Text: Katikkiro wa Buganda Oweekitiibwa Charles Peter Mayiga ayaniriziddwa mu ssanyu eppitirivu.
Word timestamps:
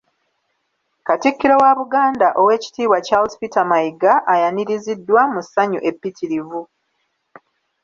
Katikkiro 1.07 1.55
wa 1.63 1.71
Buganda 1.79 2.27
Oweekitiibwa 2.41 3.03
Charles 3.07 3.33
Peter 3.39 3.65
Mayiga 3.71 4.13
ayaniriziddwa 4.33 5.21
mu 5.33 5.41
ssanyu 5.45 5.79
eppitirivu. 5.89 6.61